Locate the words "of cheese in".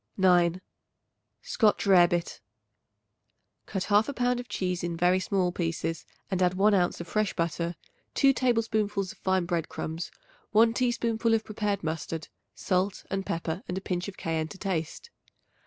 4.39-4.97